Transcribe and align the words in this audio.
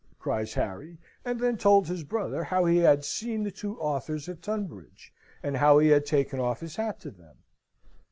cries 0.17 0.55
Harry, 0.55 0.97
and 1.23 1.39
then 1.39 1.55
told 1.55 1.87
his 1.87 2.03
brother 2.03 2.45
how 2.45 2.65
he 2.65 2.77
had 2.77 3.05
seen 3.05 3.43
the 3.43 3.51
two 3.51 3.79
authors 3.79 4.27
at 4.27 4.41
Tunbridge, 4.41 5.13
and 5.43 5.57
how 5.57 5.77
he 5.77 5.89
had 5.89 6.07
taken 6.07 6.39
off 6.39 6.59
his 6.61 6.77
hat 6.77 6.99
to 7.01 7.11
them. 7.11 7.37